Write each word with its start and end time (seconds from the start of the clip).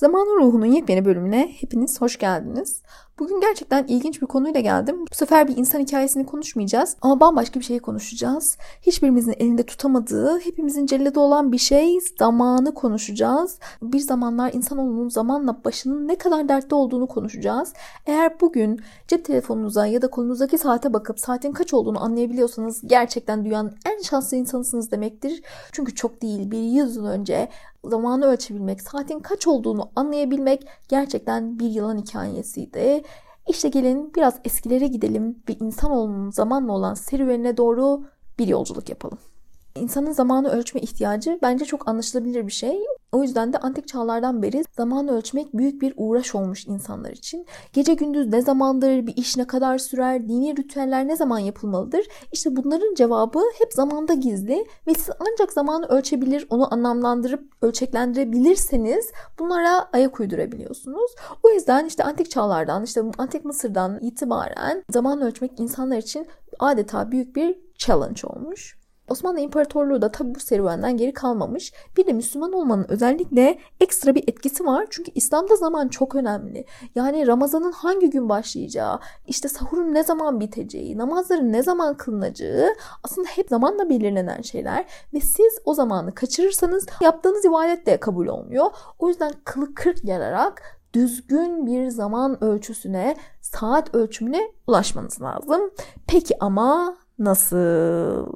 Zamanın 0.00 0.40
Ruhu'nun 0.40 0.66
yepyeni 0.66 1.04
bölümüne 1.04 1.52
hepiniz 1.60 2.00
hoş 2.00 2.18
geldiniz. 2.18 2.82
Bugün 3.18 3.40
gerçekten 3.40 3.84
ilginç 3.86 4.22
bir 4.22 4.26
konuyla 4.26 4.60
geldim. 4.60 5.04
Bu 5.10 5.14
sefer 5.14 5.48
bir 5.48 5.56
insan 5.56 5.80
hikayesini 5.80 6.26
konuşmayacağız 6.26 6.96
ama 7.00 7.20
bambaşka 7.20 7.60
bir 7.60 7.64
şey 7.64 7.78
konuşacağız. 7.78 8.56
Hiçbirimizin 8.82 9.34
elinde 9.38 9.62
tutamadığı, 9.62 10.38
hepimizin 10.38 10.86
cellede 10.86 11.20
olan 11.20 11.52
bir 11.52 11.58
şey 11.58 11.98
zamanı 12.18 12.74
konuşacağız. 12.74 13.58
Bir 13.82 13.98
zamanlar 13.98 14.52
insanoğlunun 14.52 15.08
zamanla 15.08 15.64
başının 15.64 16.08
ne 16.08 16.18
kadar 16.18 16.48
dertte 16.48 16.74
olduğunu 16.74 17.06
konuşacağız. 17.06 17.72
Eğer 18.06 18.40
bugün 18.40 18.80
cep 19.08 19.24
telefonunuza 19.24 19.86
ya 19.86 20.02
da 20.02 20.10
kolunuzdaki 20.10 20.58
saate 20.58 20.92
bakıp 20.92 21.20
saatin 21.20 21.52
kaç 21.52 21.74
olduğunu 21.74 22.04
anlayabiliyorsanız 22.04 22.82
gerçekten 22.86 23.44
dünyanın 23.44 23.74
en 23.86 24.02
şanslı 24.02 24.36
insanısınız 24.36 24.90
demektir. 24.90 25.42
Çünkü 25.72 25.94
çok 25.94 26.22
değil 26.22 26.50
bir 26.50 26.62
yıl 26.62 27.06
önce 27.06 27.48
zamanı 27.84 28.26
ölçebilmek, 28.26 28.80
saatin 28.80 29.20
kaç 29.20 29.46
olduğunu 29.46 29.90
anlayabilmek 29.96 30.66
gerçekten 30.88 31.58
bir 31.58 31.68
yılan 31.68 31.98
hikayesiydi. 31.98 33.02
İşte 33.48 33.68
gelin 33.68 34.14
biraz 34.14 34.34
eskilere 34.44 34.86
gidelim 34.86 35.42
ve 35.48 35.54
insanoğlunun 35.54 36.30
zamanla 36.30 36.72
olan 36.72 36.94
serüvenine 36.94 37.56
doğru 37.56 38.04
bir 38.38 38.48
yolculuk 38.48 38.88
yapalım. 38.88 39.18
İnsanın 39.76 40.12
zamanı 40.12 40.50
ölçme 40.50 40.80
ihtiyacı 40.80 41.38
bence 41.42 41.64
çok 41.64 41.88
anlaşılabilir 41.88 42.46
bir 42.46 42.52
şey. 42.52 42.78
O 43.12 43.22
yüzden 43.22 43.52
de 43.52 43.58
antik 43.58 43.88
çağlardan 43.88 44.42
beri 44.42 44.64
zamanı 44.76 45.16
ölçmek 45.16 45.56
büyük 45.56 45.82
bir 45.82 45.94
uğraş 45.96 46.34
olmuş 46.34 46.66
insanlar 46.66 47.10
için. 47.10 47.46
Gece 47.72 47.94
gündüz 47.94 48.26
ne 48.26 48.42
zamandır, 48.42 49.06
bir 49.06 49.16
iş 49.16 49.36
ne 49.36 49.46
kadar 49.46 49.78
sürer, 49.78 50.28
dini 50.28 50.56
ritüeller 50.56 51.08
ne 51.08 51.16
zaman 51.16 51.38
yapılmalıdır? 51.38 52.06
İşte 52.32 52.56
bunların 52.56 52.94
cevabı 52.94 53.40
hep 53.58 53.72
zamanda 53.72 54.14
gizli 54.14 54.66
ve 54.86 54.94
siz 54.94 55.10
ancak 55.20 55.52
zamanı 55.52 55.86
ölçebilir, 55.86 56.46
onu 56.50 56.74
anlamlandırıp 56.74 57.44
ölçeklendirebilirseniz 57.62 59.10
bunlara 59.38 59.88
ayak 59.92 60.20
uydurabiliyorsunuz. 60.20 61.14
O 61.42 61.50
yüzden 61.50 61.86
işte 61.86 62.04
antik 62.04 62.30
çağlardan, 62.30 62.84
işte 62.84 63.02
antik 63.18 63.44
Mısır'dan 63.44 63.98
itibaren 64.00 64.82
zaman 64.90 65.20
ölçmek 65.20 65.60
insanlar 65.60 65.96
için 65.96 66.26
adeta 66.58 67.10
büyük 67.10 67.36
bir 67.36 67.58
challenge 67.78 68.20
olmuş. 68.26 68.79
Osmanlı 69.10 69.40
İmparatorluğu 69.40 70.02
da 70.02 70.12
tabi 70.12 70.34
bu 70.34 70.40
serüvenden 70.40 70.96
geri 70.96 71.12
kalmamış. 71.12 71.72
Bir 71.96 72.06
de 72.06 72.12
Müslüman 72.12 72.52
olmanın 72.52 72.86
özellikle 72.88 73.58
ekstra 73.80 74.14
bir 74.14 74.28
etkisi 74.28 74.66
var. 74.66 74.86
Çünkü 74.90 75.10
İslam'da 75.14 75.56
zaman 75.56 75.88
çok 75.88 76.14
önemli. 76.14 76.64
Yani 76.94 77.26
Ramazan'ın 77.26 77.72
hangi 77.72 78.10
gün 78.10 78.28
başlayacağı, 78.28 79.00
işte 79.26 79.48
sahurun 79.48 79.94
ne 79.94 80.04
zaman 80.04 80.40
biteceği, 80.40 80.98
namazların 80.98 81.52
ne 81.52 81.62
zaman 81.62 81.96
kılınacağı 81.96 82.74
aslında 83.04 83.28
hep 83.28 83.48
zamanla 83.48 83.88
belirlenen 83.88 84.42
şeyler. 84.42 84.84
Ve 85.14 85.20
siz 85.20 85.58
o 85.64 85.74
zamanı 85.74 86.14
kaçırırsanız 86.14 86.86
yaptığınız 87.00 87.44
ibadet 87.44 87.86
de 87.86 88.00
kabul 88.00 88.26
olmuyor. 88.26 88.66
O 88.98 89.08
yüzden 89.08 89.32
kılı 89.44 89.74
kırk 89.74 90.04
yararak 90.04 90.62
düzgün 90.94 91.66
bir 91.66 91.88
zaman 91.88 92.44
ölçüsüne, 92.44 93.16
saat 93.40 93.94
ölçümüne 93.94 94.52
ulaşmanız 94.66 95.22
lazım. 95.22 95.70
Peki 96.06 96.34
ama 96.40 96.96
nasıl? 97.18 98.26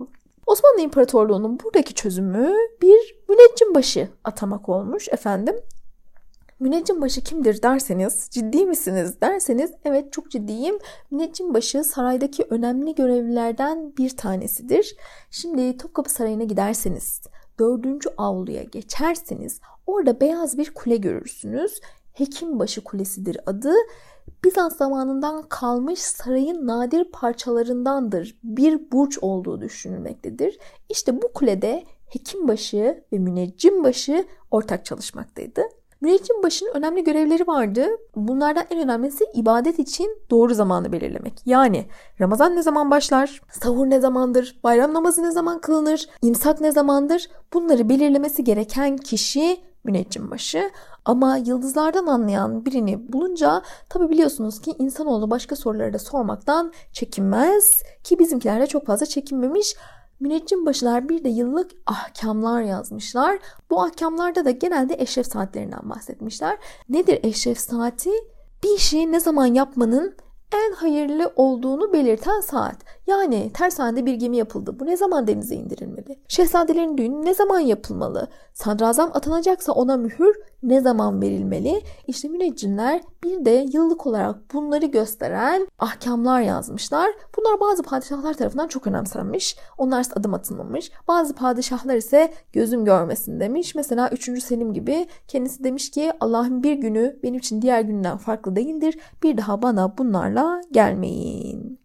Osmanlı 0.46 0.80
İmparatorluğu'nun 0.80 1.60
buradaki 1.64 1.94
çözümü 1.94 2.52
bir 2.82 3.16
müneccim 3.28 3.74
başı 3.74 4.08
atamak 4.24 4.68
olmuş 4.68 5.08
efendim. 5.08 5.56
Müneccim 6.60 7.00
başı 7.00 7.20
kimdir 7.20 7.62
derseniz, 7.62 8.28
ciddi 8.30 8.66
misiniz 8.66 9.20
derseniz 9.20 9.72
evet 9.84 10.12
çok 10.12 10.30
ciddiyim. 10.30 10.78
Müneccim 11.10 11.54
başı 11.54 11.84
saraydaki 11.84 12.46
önemli 12.50 12.94
görevlilerden 12.94 13.96
bir 13.96 14.16
tanesidir. 14.16 14.96
Şimdi 15.30 15.76
Topkapı 15.76 16.10
Sarayı'na 16.10 16.44
giderseniz, 16.44 17.20
dördüncü 17.58 18.10
avluya 18.18 18.62
geçerseniz 18.62 19.60
orada 19.86 20.20
beyaz 20.20 20.58
bir 20.58 20.70
kule 20.70 20.96
görürsünüz. 20.96 21.80
Hekimbaşı 22.12 22.84
Kulesi'dir 22.84 23.38
adı 23.46 23.74
Bizans 24.44 24.76
zamanından 24.76 25.42
kalmış 25.42 25.98
sarayın 25.98 26.66
nadir 26.66 27.04
parçalarındandır. 27.04 28.38
Bir 28.44 28.92
burç 28.92 29.18
olduğu 29.20 29.60
düşünülmektedir. 29.60 30.58
İşte 30.88 31.22
bu 31.22 31.32
kulede 31.32 31.84
hekimbaşı 32.06 33.04
ve 33.12 33.18
müneccimbaşı 33.18 34.24
ortak 34.50 34.84
çalışmaktaydı. 34.84 35.62
Müneccimbaşı'nın 36.00 36.74
önemli 36.74 37.04
görevleri 37.04 37.46
vardı. 37.46 37.86
Bunlardan 38.16 38.64
en 38.70 38.78
önemlisi 38.78 39.24
ibadet 39.34 39.78
için 39.78 40.18
doğru 40.30 40.54
zamanı 40.54 40.92
belirlemek. 40.92 41.42
Yani 41.46 41.86
Ramazan 42.20 42.56
ne 42.56 42.62
zaman 42.62 42.90
başlar, 42.90 43.40
sahur 43.50 43.90
ne 43.90 44.00
zamandır, 44.00 44.60
bayram 44.64 44.94
namazı 44.94 45.22
ne 45.22 45.30
zaman 45.30 45.60
kılınır, 45.60 46.08
imsak 46.22 46.60
ne 46.60 46.72
zamandır 46.72 47.28
bunları 47.52 47.88
belirlemesi 47.88 48.44
gereken 48.44 48.96
kişi 48.96 49.60
müneccimbaşı. 49.84 50.70
Ama 51.04 51.36
yıldızlardan 51.36 52.06
anlayan 52.06 52.64
birini 52.64 53.12
bulunca 53.12 53.62
tabi 53.88 54.10
biliyorsunuz 54.10 54.60
ki 54.60 54.74
insanoğlu 54.78 55.30
başka 55.30 55.56
soruları 55.56 55.92
da 55.92 55.98
sormaktan 55.98 56.72
çekinmez 56.92 57.82
ki 58.04 58.18
bizimkiler 58.18 58.60
de 58.60 58.66
çok 58.66 58.86
fazla 58.86 59.06
çekinmemiş. 59.06 59.76
Müneccim 60.20 60.66
başılar 60.66 61.08
bir 61.08 61.24
de 61.24 61.28
yıllık 61.28 61.70
ahkamlar 61.86 62.62
yazmışlar. 62.62 63.38
Bu 63.70 63.82
ahkamlarda 63.82 64.44
da 64.44 64.50
genelde 64.50 64.94
eşref 64.98 65.26
saatlerinden 65.26 65.90
bahsetmişler. 65.90 66.58
Nedir 66.88 67.20
eşref 67.22 67.58
saati? 67.58 68.10
Bir 68.62 68.76
işi 68.76 69.12
ne 69.12 69.20
zaman 69.20 69.46
yapmanın 69.46 70.16
en 70.54 70.72
hayırlı 70.72 71.32
olduğunu 71.36 71.92
belirten 71.92 72.40
saat. 72.40 72.76
Yani 73.06 73.50
tersanede 73.54 74.06
bir 74.06 74.14
gemi 74.14 74.36
yapıldı. 74.36 74.80
Bu 74.80 74.86
ne 74.86 74.96
zaman 74.96 75.26
denize 75.26 75.54
indirilmeli? 75.54 76.18
Şehzadelerin 76.28 76.98
düğünü 76.98 77.24
ne 77.24 77.34
zaman 77.34 77.60
yapılmalı? 77.60 78.28
Sadrazam 78.52 79.10
atanacaksa 79.14 79.72
ona 79.72 79.96
mühür 79.96 80.36
ne 80.62 80.80
zaman 80.80 81.22
verilmeli? 81.22 81.82
İşte 82.06 82.28
müneccimler 82.28 83.00
bir 83.24 83.44
de 83.44 83.66
yıllık 83.72 84.06
olarak 84.06 84.54
bunları 84.54 84.86
gösteren 84.86 85.68
ahkamlar 85.78 86.40
yazmışlar. 86.40 87.10
Bunlar 87.36 87.60
bazı 87.60 87.82
padişahlar 87.82 88.34
tarafından 88.34 88.68
çok 88.68 88.86
önemsenmiş. 88.86 89.56
Onlar 89.78 90.06
adım 90.16 90.34
atılmamış. 90.34 90.92
Bazı 91.08 91.34
padişahlar 91.34 91.96
ise 91.96 92.32
gözüm 92.52 92.84
görmesin 92.84 93.40
demiş. 93.40 93.74
Mesela 93.74 94.10
3. 94.10 94.42
Selim 94.42 94.72
gibi 94.72 95.06
kendisi 95.28 95.64
demiş 95.64 95.90
ki 95.90 96.12
Allah'ın 96.20 96.62
bir 96.62 96.74
günü 96.74 97.18
benim 97.22 97.38
için 97.38 97.62
diğer 97.62 97.80
günden 97.80 98.16
farklı 98.16 98.56
değildir. 98.56 98.98
Bir 99.22 99.36
daha 99.36 99.62
bana 99.62 99.98
bunlarla 99.98 100.60
gelmeyin. 100.72 101.83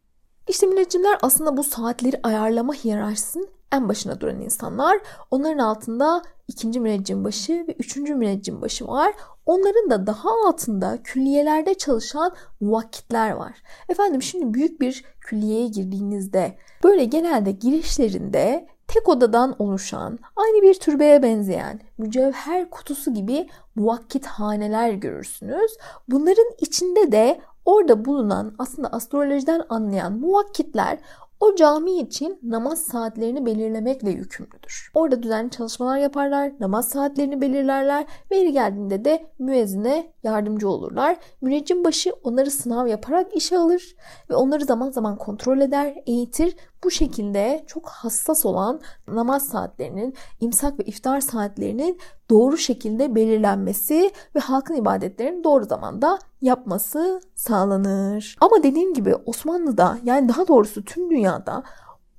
İşte 0.49 0.67
müneccimler 0.67 1.17
aslında 1.21 1.57
bu 1.57 1.63
saatleri 1.63 2.19
ayarlama 2.23 2.73
hiyerarşisinin 2.73 3.49
en 3.71 3.89
başına 3.89 4.21
duran 4.21 4.41
insanlar. 4.41 4.99
Onların 5.31 5.57
altında 5.57 6.21
ikinci 6.47 6.79
müneccim 6.79 7.23
başı 7.23 7.65
ve 7.67 7.75
üçüncü 7.79 8.15
müneccim 8.15 8.61
başı 8.61 8.87
var. 8.87 9.13
Onların 9.45 9.89
da 9.89 10.07
daha 10.07 10.29
altında 10.47 10.99
külliyelerde 11.03 11.73
çalışan 11.73 12.31
muvakkitler 12.61 13.31
var. 13.31 13.63
Efendim 13.89 14.21
şimdi 14.21 14.53
büyük 14.53 14.81
bir 14.81 15.03
külliyeye 15.21 15.67
girdiğinizde 15.67 16.57
böyle 16.83 17.05
genelde 17.05 17.51
girişlerinde 17.51 18.67
tek 18.87 19.09
odadan 19.09 19.55
oluşan, 19.59 20.19
aynı 20.35 20.61
bir 20.61 20.73
türbeye 20.73 21.23
benzeyen, 21.23 21.79
mücevher 21.97 22.69
kutusu 22.69 23.13
gibi 23.13 23.49
muvakkit 23.75 24.25
haneler 24.25 24.91
görürsünüz. 24.91 25.71
Bunların 26.07 26.47
içinde 26.59 27.11
de 27.11 27.41
orada 27.65 28.05
bulunan 28.05 28.55
aslında 28.57 28.87
astrolojiden 28.87 29.63
anlayan 29.69 30.13
muvakkitler 30.13 30.99
o 31.39 31.55
cami 31.55 31.99
için 31.99 32.39
namaz 32.43 32.79
saatlerini 32.79 33.45
belirlemekle 33.45 34.09
yükümlüdür. 34.09 34.91
Orada 34.93 35.23
düzenli 35.23 35.49
çalışmalar 35.49 35.97
yaparlar, 35.97 36.51
namaz 36.59 36.89
saatlerini 36.89 37.41
belirlerler 37.41 38.05
ve 38.31 38.37
yeri 38.37 38.51
geldiğinde 38.51 39.05
de 39.05 39.25
müezzine 39.39 40.13
yardımcı 40.23 40.69
olurlar. 40.69 41.17
Müneccim 41.41 41.83
başı 41.83 42.13
onları 42.23 42.51
sınav 42.51 42.87
yaparak 42.87 43.35
işe 43.35 43.57
alır 43.57 43.95
ve 44.29 44.35
onları 44.35 44.65
zaman 44.65 44.91
zaman 44.91 45.17
kontrol 45.17 45.59
eder, 45.59 45.95
eğitir. 46.05 46.55
Bu 46.83 46.91
şekilde 46.91 47.63
çok 47.67 47.89
hassas 47.89 48.45
olan 48.45 48.81
namaz 49.07 49.47
saatlerinin, 49.47 50.13
imsak 50.39 50.79
ve 50.79 50.83
iftar 50.83 51.21
saatlerinin 51.21 51.99
doğru 52.29 52.57
şekilde 52.57 53.15
belirlenmesi 53.15 54.11
ve 54.35 54.39
halkın 54.39 54.75
ibadetlerini 54.75 55.43
doğru 55.43 55.65
zamanda 55.65 56.19
yapması 56.41 57.21
sağlanır. 57.35 58.37
Ama 58.41 58.63
dediğim 58.63 58.93
gibi 58.93 59.15
Osmanlı'da 59.15 59.97
yani 60.03 60.29
daha 60.29 60.47
doğrusu 60.47 60.85
tüm 60.85 61.09
dünyada 61.09 61.63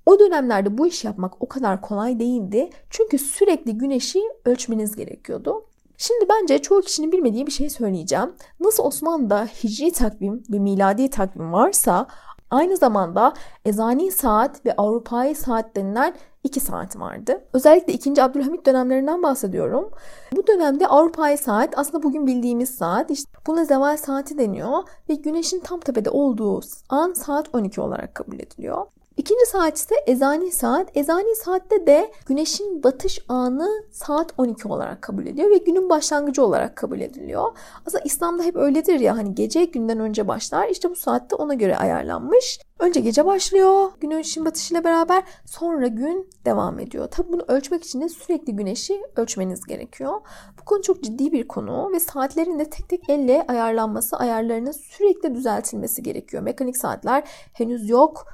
o 0.06 0.19
dönemlerde 0.19 0.79
bu 0.79 0.87
iş 0.87 1.05
yapmak 1.05 1.43
o 1.43 1.49
kadar 1.49 1.81
kolay 1.81 2.20
değildi. 2.20 2.70
Çünkü 2.90 3.19
sürekli 3.19 3.79
güneşi 3.79 4.20
ölçmeniz 4.44 4.96
gerekiyordu. 4.96 5.64
Şimdi 6.02 6.26
bence 6.29 6.58
çoğu 6.58 6.81
kişinin 6.81 7.12
bilmediği 7.12 7.46
bir 7.46 7.52
şey 7.52 7.70
söyleyeceğim. 7.70 8.32
Nasıl 8.61 8.82
Osmanlı'da 8.82 9.44
hicri 9.44 9.93
takvim 9.93 10.43
ve 10.50 10.58
miladi 10.58 11.11
takvim 11.11 11.52
varsa 11.52 12.06
aynı 12.50 12.76
zamanda 12.76 13.32
ezani 13.64 14.11
saat 14.11 14.67
ve 14.67 14.75
Avrupa'yı 14.76 15.37
saat 15.37 15.76
denilen 15.76 16.14
iki 16.44 16.61
saat 16.61 16.97
vardı. 16.99 17.44
Özellikle 17.52 17.93
2. 17.93 18.23
Abdülhamit 18.23 18.67
dönemlerinden 18.67 19.23
bahsediyorum. 19.23 19.91
Bu 20.32 20.47
dönemde 20.47 20.87
Avrupa'yı 20.87 21.38
saat 21.38 21.79
aslında 21.79 22.02
bugün 22.02 22.26
bildiğimiz 22.26 22.75
saat. 22.75 23.11
İşte 23.11 23.31
buna 23.47 23.64
zeval 23.64 23.97
saati 23.97 24.38
deniyor 24.38 24.79
ve 25.08 25.14
güneşin 25.14 25.61
tam 25.61 25.81
tepede 25.81 26.11
olduğu 26.11 26.61
an 26.88 27.12
saat 27.12 27.55
12 27.55 27.81
olarak 27.81 28.14
kabul 28.14 28.38
ediliyor. 28.38 28.87
İkinci 29.17 29.47
saat 29.47 29.77
ise 29.77 29.95
ezani 30.07 30.53
saat. 30.53 30.97
Ezani 30.97 31.37
saatte 31.37 31.87
de 31.87 32.12
güneşin 32.27 32.83
batış 32.83 33.19
anı 33.29 33.69
saat 33.91 34.35
12 34.39 34.69
olarak 34.69 35.03
kabul 35.03 35.27
ediyor 35.27 35.51
ve 35.51 35.57
günün 35.57 35.91
başlangıcı 35.91 36.45
olarak 36.45 36.77
kabul 36.77 37.01
ediliyor. 37.01 37.53
Aslında 37.87 38.05
İslam'da 38.05 38.43
hep 38.43 38.57
öyledir 38.57 39.01
ya 39.01 39.17
hani 39.17 39.35
gece 39.35 39.65
günden 39.65 40.01
önce 40.01 40.29
başlar. 40.29 40.69
İşte 40.69 40.91
bu 40.91 40.97
saatte 40.97 41.37
ona 41.37 41.55
göre 41.55 41.77
ayarlanmış. 41.77 42.61
Önce 42.79 43.01
gece 43.01 43.27
başlıyor 43.27 43.93
güneşin 44.01 44.45
batışıyla 44.45 44.85
beraber 44.85 45.23
sonra 45.47 45.87
gün 45.87 46.31
devam 46.45 46.79
ediyor. 46.79 47.09
Tabi 47.11 47.33
bunu 47.33 47.45
ölçmek 47.49 47.85
için 47.85 48.01
de 48.01 48.09
sürekli 48.09 48.57
güneşi 48.57 49.03
ölçmeniz 49.17 49.67
gerekiyor. 49.67 50.21
Bu 50.61 50.65
konu 50.65 50.83
çok 50.83 51.03
ciddi 51.03 51.33
bir 51.33 51.49
konu 51.49 51.93
ve 51.93 52.01
saatlerin 52.01 52.59
de 52.59 52.71
tek 52.71 52.89
tek 52.89 53.11
elle 53.11 53.47
ayarlanması, 53.49 54.17
ayarlarının 54.17 54.73
sürekli 54.73 55.35
düzeltilmesi 55.35 56.03
gerekiyor. 56.03 56.43
Mekanik 56.43 56.77
saatler 56.77 57.23
henüz 57.53 57.89
yok. 57.89 58.27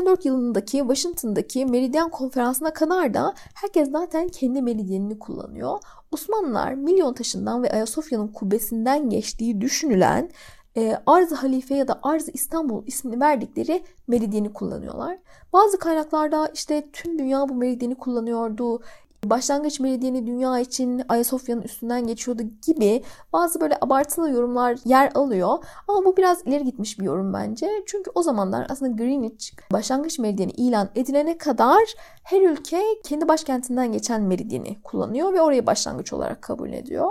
1884 0.00 0.24
yılındaki 0.24 0.78
Washington'daki 0.78 1.66
Meridyen 1.66 2.08
Konferansı'na 2.08 2.72
kadar 2.72 3.14
da 3.14 3.34
herkes 3.54 3.90
zaten 3.90 4.28
kendi 4.28 4.62
meridyenini 4.62 5.18
kullanıyor. 5.18 5.78
Osmanlılar 6.12 6.74
milyon 6.74 7.14
taşından 7.14 7.62
ve 7.62 7.70
Ayasofya'nın 7.70 8.28
kubbesinden 8.28 9.10
geçtiği 9.10 9.60
düşünülen 9.60 10.30
e, 10.76 10.96
Arz-ı 11.06 11.34
Halife 11.34 11.74
ya 11.74 11.88
da 11.88 12.00
Arz-ı 12.02 12.30
İstanbul 12.34 12.86
ismini 12.86 13.20
verdikleri 13.20 13.82
meridyeni 14.08 14.52
kullanıyorlar. 14.52 15.18
Bazı 15.52 15.78
kaynaklarda 15.78 16.50
işte 16.54 16.90
tüm 16.92 17.18
dünya 17.18 17.48
bu 17.48 17.54
meridyeni 17.54 17.94
kullanıyordu. 17.94 18.82
Başlangıç 19.24 19.80
meridyeni 19.80 20.26
dünya 20.26 20.58
için 20.58 21.02
Ayasofya'nın 21.08 21.62
üstünden 21.62 22.06
geçiyordu 22.06 22.42
gibi 22.66 23.02
bazı 23.32 23.60
böyle 23.60 23.78
abartılı 23.80 24.30
yorumlar 24.30 24.78
yer 24.84 25.12
alıyor. 25.14 25.64
Ama 25.88 26.04
bu 26.04 26.16
biraz 26.16 26.46
ileri 26.46 26.64
gitmiş 26.64 26.98
bir 26.98 27.04
yorum 27.04 27.32
bence. 27.32 27.82
Çünkü 27.86 28.10
o 28.14 28.22
zamanlar 28.22 28.66
aslında 28.70 29.02
Greenwich 29.02 29.46
başlangıç 29.72 30.18
meridyeni 30.18 30.50
ilan 30.50 30.88
edilene 30.94 31.38
kadar 31.38 31.82
her 32.22 32.42
ülke 32.42 32.82
kendi 33.04 33.28
başkentinden 33.28 33.92
geçen 33.92 34.22
meridyeni 34.22 34.82
kullanıyor 34.82 35.32
ve 35.32 35.40
orayı 35.40 35.66
başlangıç 35.66 36.12
olarak 36.12 36.42
kabul 36.42 36.72
ediyor. 36.72 37.10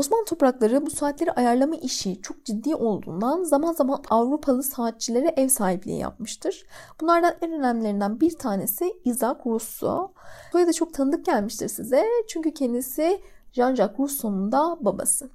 Osmanlı 0.00 0.24
toprakları 0.24 0.86
bu 0.86 0.90
saatleri 0.90 1.32
ayarlama 1.32 1.76
işi 1.76 2.22
çok 2.22 2.44
ciddi 2.44 2.74
olduğundan 2.74 3.44
zaman 3.44 3.72
zaman 3.72 4.02
Avrupalı 4.10 4.62
saatçilere 4.62 5.34
ev 5.36 5.48
sahipliği 5.48 5.98
yapmıştır. 5.98 6.66
Bunlardan 7.00 7.34
en 7.40 7.52
önemlilerinden 7.52 8.20
bir 8.20 8.38
tanesi 8.38 8.92
Isaac 9.04 9.46
Rousseau. 9.46 10.12
Soyadı 10.52 10.72
çok 10.72 10.94
tanıdık 10.94 11.24
gelmiştir 11.24 11.68
size 11.68 12.04
çünkü 12.28 12.54
kendisi 12.54 13.20
Jean-Jacques 13.52 13.98
Rousseau'nun 13.98 14.52
da 14.52 14.76
babası. 14.80 15.30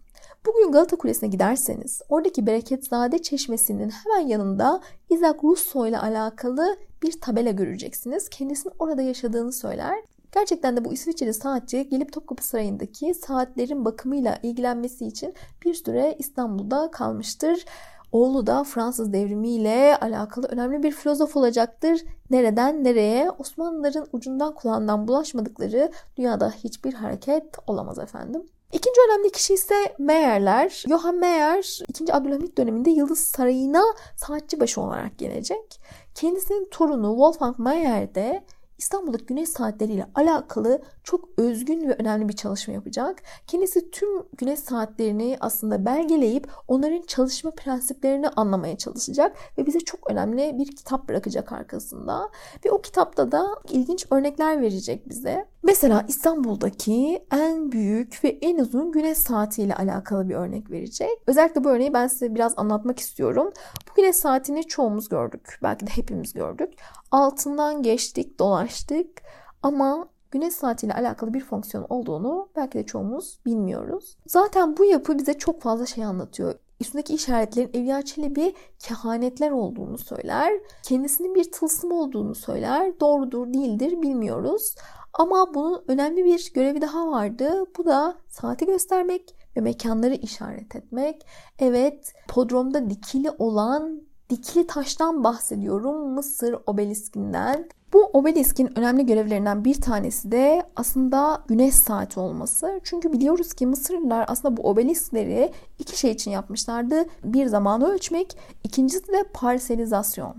Bugün 0.45 0.71
Galata 0.71 0.95
Kulesi'ne 0.95 1.29
giderseniz 1.29 2.01
oradaki 2.09 2.45
Bereketzade 2.45 3.21
Çeşmesi'nin 3.21 3.89
hemen 3.89 4.27
yanında 4.27 4.81
Isaac 5.09 5.43
Rousseau 5.43 5.87
ile 5.87 5.99
alakalı 5.99 6.77
bir 7.03 7.21
tabela 7.21 7.51
göreceksiniz. 7.51 8.29
Kendisinin 8.29 8.73
orada 8.79 9.01
yaşadığını 9.01 9.51
söyler 9.51 10.03
Gerçekten 10.35 10.77
de 10.77 10.85
bu 10.85 10.93
İsviçreli 10.93 11.33
saatçi 11.33 11.89
gelip 11.89 12.13
Topkapı 12.13 12.45
Sarayı'ndaki 12.45 13.13
saatlerin 13.13 13.85
bakımıyla 13.85 14.39
ilgilenmesi 14.43 15.05
için 15.05 15.33
bir 15.65 15.73
süre 15.73 16.15
İstanbul'da 16.19 16.91
kalmıştır. 16.91 17.65
Oğlu 18.11 18.47
da 18.47 18.63
Fransız 18.63 19.13
devrimiyle 19.13 19.97
alakalı 19.97 20.47
önemli 20.47 20.83
bir 20.83 20.91
filozof 20.91 21.37
olacaktır. 21.37 22.01
Nereden 22.29 22.83
nereye 22.83 23.31
Osmanlıların 23.31 24.07
ucundan 24.13 24.55
kulağından 24.55 25.07
bulaşmadıkları 25.07 25.91
dünyada 26.17 26.51
hiçbir 26.51 26.93
hareket 26.93 27.45
olamaz 27.67 27.99
efendim. 27.99 28.43
İkinci 28.73 28.99
önemli 29.09 29.31
kişi 29.31 29.53
ise 29.53 29.75
Meyerler. 29.99 30.83
Johann 30.89 31.15
Meyer 31.15 31.79
2. 31.87 32.13
Abdülhamit 32.13 32.57
döneminde 32.57 32.89
Yıldız 32.89 33.19
Sarayı'na 33.19 33.83
saatçi 34.15 34.59
başı 34.59 34.81
olarak 34.81 35.17
gelecek. 35.17 35.81
Kendisinin 36.15 36.67
torunu 36.71 37.09
Wolfgang 37.09 37.59
Meyer 37.59 38.15
de 38.15 38.43
İstanbul'daki 38.77 39.25
güneş 39.25 39.49
saatleriyle 39.49 40.07
alakalı 40.15 40.81
çok 41.05 41.29
özgün 41.37 41.89
ve 41.89 41.93
önemli 41.93 42.29
bir 42.29 42.35
çalışma 42.35 42.73
yapacak. 42.73 43.21
Kendisi 43.47 43.91
tüm 43.91 44.09
güneş 44.37 44.59
saatlerini 44.59 45.37
aslında 45.39 45.85
belgeleyip 45.85 46.47
onların 46.67 47.01
çalışma 47.01 47.51
prensiplerini 47.51 48.29
anlamaya 48.29 48.77
çalışacak 48.77 49.37
ve 49.57 49.65
bize 49.65 49.79
çok 49.79 50.11
önemli 50.11 50.55
bir 50.57 50.75
kitap 50.75 51.09
bırakacak 51.09 51.51
arkasında. 51.51 52.29
Ve 52.65 52.71
o 52.71 52.81
kitapta 52.81 53.31
da 53.31 53.47
ilginç 53.69 54.05
örnekler 54.11 54.61
verecek 54.61 55.09
bize. 55.09 55.45
Mesela 55.63 56.05
İstanbul'daki 56.07 57.25
en 57.31 57.71
büyük 57.71 58.23
ve 58.23 58.29
en 58.41 58.57
uzun 58.57 58.91
güneş 58.91 59.17
saatiyle 59.17 59.75
alakalı 59.75 60.29
bir 60.29 60.35
örnek 60.35 60.71
verecek. 60.71 61.09
Özellikle 61.27 61.63
bu 61.63 61.69
örneği 61.69 61.93
ben 61.93 62.07
size 62.07 62.35
biraz 62.35 62.53
anlatmak 62.57 62.99
istiyorum. 62.99 63.51
Bu 63.89 63.95
güneş 63.95 64.15
saatini 64.15 64.63
çoğumuz 64.67 65.09
gördük. 65.09 65.59
Belki 65.63 65.87
de 65.87 65.91
hepimiz 65.91 66.33
gördük. 66.33 66.73
Altından 67.11 67.83
geçtik, 67.83 68.39
dolaştık 68.39 69.21
ama 69.63 70.07
güneş 70.31 70.53
saatiyle 70.53 70.93
alakalı 70.93 71.33
bir 71.33 71.41
fonksiyon 71.41 71.85
olduğunu 71.89 72.49
belki 72.55 72.77
de 72.77 72.85
çoğumuz 72.85 73.39
bilmiyoruz. 73.45 74.17
Zaten 74.27 74.77
bu 74.77 74.85
yapı 74.85 75.17
bize 75.17 75.33
çok 75.33 75.61
fazla 75.61 75.85
şey 75.85 76.05
anlatıyor. 76.05 76.55
Üstündeki 76.81 77.13
işaretlerin 77.13 77.69
Evliya 77.73 78.01
Çelebi 78.01 78.53
kehanetler 78.79 79.51
olduğunu 79.51 79.97
söyler. 79.97 80.53
Kendisinin 80.83 81.35
bir 81.35 81.51
tılsım 81.51 81.91
olduğunu 81.91 82.35
söyler. 82.35 82.99
Doğrudur 82.99 83.53
değildir 83.53 84.01
bilmiyoruz. 84.01 84.75
Ama 85.13 85.53
bunun 85.53 85.83
önemli 85.87 86.25
bir 86.25 86.51
görevi 86.53 86.81
daha 86.81 87.11
vardı. 87.11 87.63
Bu 87.77 87.85
da 87.85 88.17
saati 88.27 88.65
göstermek 88.65 89.35
ve 89.57 89.61
mekanları 89.61 90.13
işaret 90.13 90.75
etmek. 90.75 91.25
Evet, 91.59 92.13
podromda 92.27 92.89
dikili 92.89 93.31
olan 93.31 94.01
dikili 94.29 94.67
taştan 94.67 95.23
bahsediyorum. 95.23 96.13
Mısır 96.13 96.55
obeliskinden. 96.67 97.69
Obeliskin 98.15 98.79
önemli 98.79 99.05
görevlerinden 99.05 99.65
bir 99.65 99.81
tanesi 99.81 100.31
de 100.31 100.63
aslında 100.75 101.43
güneş 101.47 101.75
saati 101.75 102.19
olması. 102.19 102.79
Çünkü 102.83 103.13
biliyoruz 103.13 103.53
ki 103.53 103.67
Mısırlılar 103.67 104.25
aslında 104.27 104.57
bu 104.57 104.69
obeliskleri 104.69 105.51
iki 105.79 105.99
şey 105.99 106.11
için 106.11 106.31
yapmışlardı. 106.31 107.05
Bir 107.23 107.45
zamanı 107.45 107.87
ölçmek, 107.87 108.37
ikincisi 108.63 109.07
de 109.07 109.23
parselizasyon. 109.33 110.35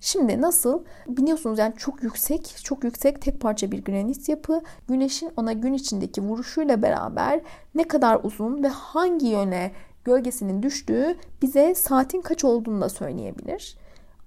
Şimdi 0.00 0.40
nasıl? 0.40 0.82
Biliyorsunuz 1.08 1.58
yani 1.58 1.74
çok 1.76 2.02
yüksek, 2.02 2.56
çok 2.64 2.84
yüksek 2.84 3.22
tek 3.22 3.40
parça 3.40 3.72
bir 3.72 3.84
granit 3.84 4.28
yapı. 4.28 4.60
Güneşin 4.88 5.30
ona 5.36 5.52
gün 5.52 5.72
içindeki 5.72 6.22
vuruşuyla 6.22 6.82
beraber 6.82 7.40
ne 7.74 7.84
kadar 7.84 8.20
uzun 8.22 8.62
ve 8.62 8.68
hangi 8.68 9.26
yöne 9.26 9.72
gölgesinin 10.04 10.62
düştüğü 10.62 11.16
bize 11.42 11.74
saatin 11.74 12.20
kaç 12.20 12.44
olduğunu 12.44 12.80
da 12.80 12.88
söyleyebilir. 12.88 13.76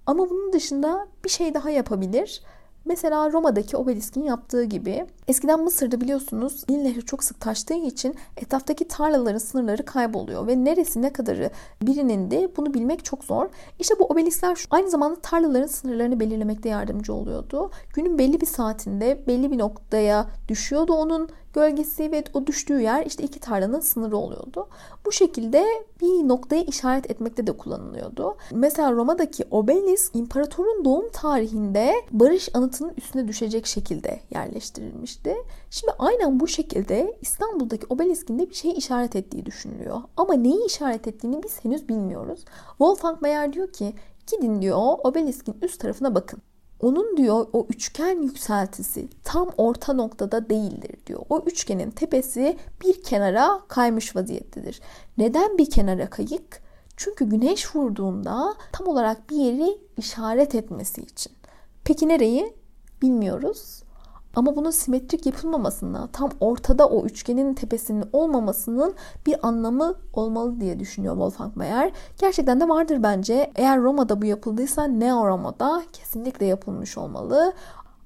Ama 0.05 0.29
bunun 0.29 0.53
dışında 0.53 1.07
bir 1.25 1.29
şey 1.29 1.53
daha 1.53 1.69
yapabilir. 1.69 2.43
Mesela 2.85 3.31
Roma'daki 3.31 3.77
obeliskin 3.77 4.23
yaptığı 4.23 4.63
gibi 4.63 5.05
eskiden 5.27 5.63
Mısır'da 5.63 6.01
biliyorsunuz 6.01 6.63
Nil 6.69 6.81
Nehri 6.81 7.05
çok 7.05 7.23
sık 7.23 7.39
taştığı 7.41 7.73
için 7.73 8.15
etraftaki 8.37 8.87
tarlaların 8.87 9.37
sınırları 9.37 9.85
kayboluyor 9.85 10.47
ve 10.47 10.63
neresi 10.63 11.01
ne 11.01 11.13
kadarı 11.13 11.49
birinin 11.81 12.31
de 12.31 12.51
bunu 12.57 12.73
bilmek 12.73 13.05
çok 13.05 13.23
zor. 13.23 13.49
İşte 13.79 13.95
bu 13.99 14.05
obeliskler 14.05 14.65
aynı 14.69 14.89
zamanda 14.89 15.19
tarlaların 15.21 15.67
sınırlarını 15.67 16.19
belirlemekte 16.19 16.69
yardımcı 16.69 17.13
oluyordu. 17.13 17.71
Günün 17.93 18.17
belli 18.17 18.41
bir 18.41 18.45
saatinde 18.45 19.23
belli 19.27 19.51
bir 19.51 19.57
noktaya 19.57 20.27
düşüyordu 20.47 20.93
onun 20.93 21.29
gölgesi 21.53 22.11
ve 22.11 22.23
o 22.33 22.47
düştüğü 22.47 22.81
yer 22.81 23.05
işte 23.05 23.23
iki 23.23 23.39
tarlanın 23.39 23.79
sınırı 23.79 24.17
oluyordu. 24.17 24.67
Bu 25.05 25.11
şekilde 25.11 25.65
bir 26.01 26.27
noktayı 26.27 26.63
işaret 26.63 27.11
etmekte 27.11 27.47
de 27.47 27.51
kullanılıyordu. 27.51 28.37
Mesela 28.51 28.91
Roma'daki 28.91 29.45
obelisk 29.51 30.15
imparatorun 30.15 30.85
doğum 30.85 31.09
tarihinde 31.09 31.93
barış 32.11 32.49
anıtının 32.71 32.93
üstüne 32.97 33.27
düşecek 33.27 33.65
şekilde 33.65 34.19
yerleştirilmişti. 34.29 35.35
Şimdi 35.69 35.93
aynen 35.99 36.39
bu 36.39 36.47
şekilde 36.47 37.17
İstanbul'daki 37.21 37.85
obeliskin 37.89 38.39
de 38.39 38.49
bir 38.49 38.55
şey 38.55 38.71
işaret 38.71 39.15
ettiği 39.15 39.45
düşünülüyor. 39.45 40.01
Ama 40.17 40.33
neyi 40.33 40.65
işaret 40.65 41.07
ettiğini 41.07 41.43
biz 41.43 41.63
henüz 41.65 41.89
bilmiyoruz. 41.89 42.45
Wolfgang 42.67 43.21
Mayer 43.21 43.53
diyor 43.53 43.73
ki 43.73 43.93
gidin 44.27 44.61
diyor 44.61 44.77
obeliskin 45.03 45.55
üst 45.61 45.79
tarafına 45.79 46.15
bakın. 46.15 46.41
Onun 46.79 47.17
diyor 47.17 47.47
o 47.53 47.67
üçgen 47.69 48.21
yükseltisi 48.21 49.07
tam 49.23 49.49
orta 49.57 49.93
noktada 49.93 50.49
değildir 50.49 50.95
diyor. 51.07 51.21
O 51.29 51.39
üçgenin 51.45 51.91
tepesi 51.91 52.57
bir 52.83 53.03
kenara 53.03 53.61
kaymış 53.67 54.15
vaziyettedir. 54.15 54.81
Neden 55.17 55.57
bir 55.57 55.69
kenara 55.69 56.09
kayık? 56.09 56.61
Çünkü 56.97 57.25
güneş 57.25 57.75
vurduğunda 57.75 58.53
tam 58.71 58.87
olarak 58.87 59.29
bir 59.29 59.35
yeri 59.35 59.77
işaret 59.97 60.55
etmesi 60.55 61.01
için. 61.01 61.31
Peki 61.83 62.07
nereyi? 62.07 62.60
Bilmiyoruz. 63.01 63.83
Ama 64.35 64.55
bunun 64.55 64.71
simetrik 64.71 65.25
yapılmamasına, 65.25 66.07
tam 66.13 66.29
ortada 66.39 66.87
o 66.87 67.05
üçgenin 67.05 67.53
tepesinin 67.53 68.05
olmamasının 68.13 68.93
bir 69.25 69.47
anlamı 69.47 69.95
olmalı 70.13 70.61
diye 70.61 70.79
düşünüyor 70.79 71.13
Wolfgang 71.13 71.55
Mayer. 71.55 71.91
Gerçekten 72.17 72.59
de 72.59 72.69
vardır 72.69 73.03
bence. 73.03 73.51
Eğer 73.55 73.79
Roma'da 73.81 74.21
bu 74.21 74.25
yapıldıysa 74.25 74.83
Neo 74.83 75.27
Roma'da 75.27 75.83
kesinlikle 75.93 76.45
yapılmış 76.45 76.97
olmalı. 76.97 77.53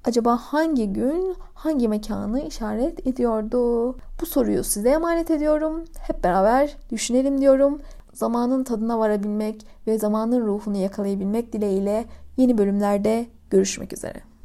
Acaba 0.04 0.36
hangi 0.36 0.92
gün 0.92 1.36
hangi 1.54 1.88
mekanı 1.88 2.40
işaret 2.40 3.06
ediyordu? 3.06 3.92
Bu 4.20 4.26
soruyu 4.26 4.64
size 4.64 4.88
emanet 4.88 5.30
ediyorum. 5.30 5.84
Hep 5.98 6.24
beraber 6.24 6.76
düşünelim 6.90 7.40
diyorum. 7.40 7.80
Zamanın 8.12 8.64
tadına 8.64 8.98
varabilmek 8.98 9.66
ve 9.86 9.98
zamanın 9.98 10.46
ruhunu 10.46 10.76
yakalayabilmek 10.76 11.52
dileğiyle 11.52 12.04
Yeni 12.36 12.58
bölümlerde 12.58 13.26
görüşmek 13.50 13.92
üzere. 13.92 14.35